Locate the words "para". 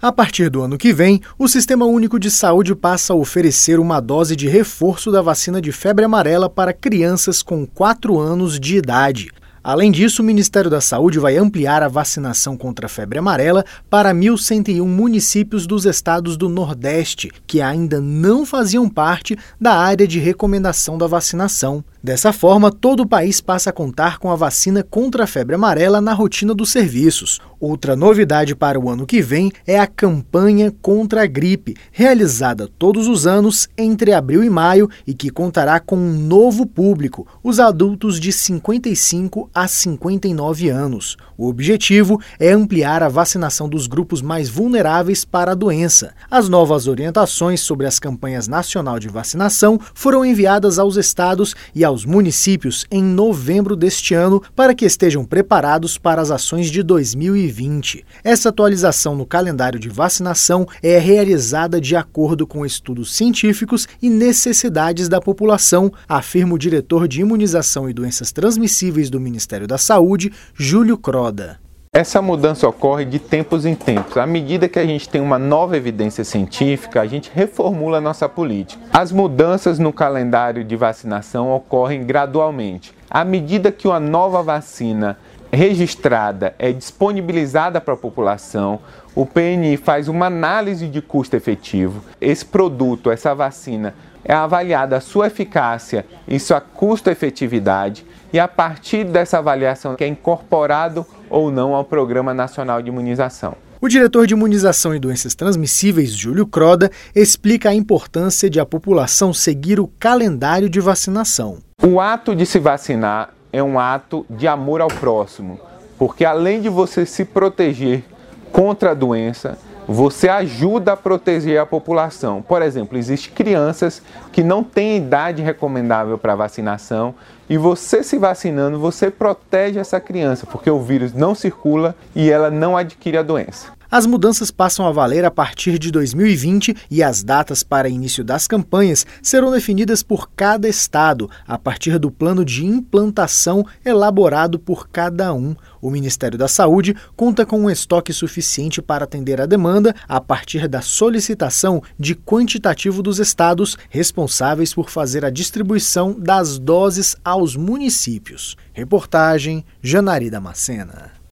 6.48-6.72, 13.90-14.14, 28.56-28.80, 45.24-45.52, 54.54-54.74, 55.98-56.20, 87.80-87.94, 126.18-126.34, 137.62-137.88, 148.82-149.04